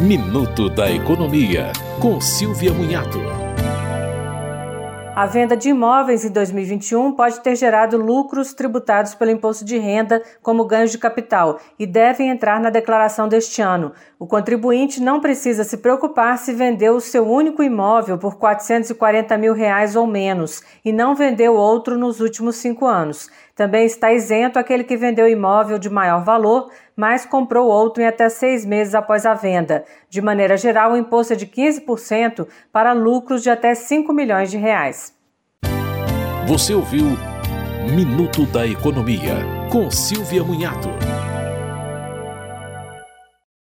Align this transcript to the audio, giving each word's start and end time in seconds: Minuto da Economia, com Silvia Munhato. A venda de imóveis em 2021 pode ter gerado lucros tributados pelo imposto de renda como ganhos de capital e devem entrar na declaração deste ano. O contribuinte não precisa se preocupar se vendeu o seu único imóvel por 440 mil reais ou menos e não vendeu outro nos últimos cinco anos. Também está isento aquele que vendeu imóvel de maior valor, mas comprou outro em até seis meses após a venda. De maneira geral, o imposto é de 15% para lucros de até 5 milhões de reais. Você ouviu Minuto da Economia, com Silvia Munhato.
Minuto 0.00 0.70
da 0.70 0.88
Economia, 0.88 1.72
com 2.00 2.20
Silvia 2.20 2.72
Munhato. 2.72 3.18
A 5.12 5.26
venda 5.26 5.56
de 5.56 5.70
imóveis 5.70 6.24
em 6.24 6.30
2021 6.30 7.10
pode 7.10 7.40
ter 7.40 7.56
gerado 7.56 7.96
lucros 7.96 8.54
tributados 8.54 9.16
pelo 9.16 9.32
imposto 9.32 9.64
de 9.64 9.76
renda 9.76 10.22
como 10.40 10.64
ganhos 10.64 10.92
de 10.92 10.98
capital 10.98 11.58
e 11.76 11.84
devem 11.84 12.30
entrar 12.30 12.60
na 12.60 12.70
declaração 12.70 13.26
deste 13.26 13.60
ano. 13.60 13.90
O 14.16 14.28
contribuinte 14.28 15.02
não 15.02 15.18
precisa 15.18 15.64
se 15.64 15.78
preocupar 15.78 16.38
se 16.38 16.52
vendeu 16.52 16.94
o 16.94 17.00
seu 17.00 17.28
único 17.28 17.64
imóvel 17.64 18.16
por 18.16 18.36
440 18.36 19.36
mil 19.36 19.52
reais 19.52 19.96
ou 19.96 20.06
menos 20.06 20.62
e 20.84 20.92
não 20.92 21.16
vendeu 21.16 21.56
outro 21.56 21.98
nos 21.98 22.20
últimos 22.20 22.54
cinco 22.54 22.86
anos. 22.86 23.28
Também 23.56 23.86
está 23.86 24.12
isento 24.12 24.56
aquele 24.56 24.84
que 24.84 24.96
vendeu 24.96 25.28
imóvel 25.28 25.80
de 25.80 25.90
maior 25.90 26.22
valor, 26.22 26.70
mas 26.98 27.24
comprou 27.24 27.68
outro 27.68 28.02
em 28.02 28.06
até 28.06 28.28
seis 28.28 28.66
meses 28.66 28.92
após 28.92 29.24
a 29.24 29.32
venda. 29.32 29.84
De 30.10 30.20
maneira 30.20 30.56
geral, 30.56 30.92
o 30.92 30.96
imposto 30.96 31.32
é 31.32 31.36
de 31.36 31.46
15% 31.46 32.44
para 32.72 32.92
lucros 32.92 33.40
de 33.40 33.50
até 33.50 33.72
5 33.72 34.12
milhões 34.12 34.50
de 34.50 34.56
reais. 34.56 35.14
Você 36.48 36.74
ouviu 36.74 37.06
Minuto 37.94 38.44
da 38.46 38.66
Economia, 38.66 39.36
com 39.70 39.88
Silvia 39.92 40.42
Munhato. 40.42 40.88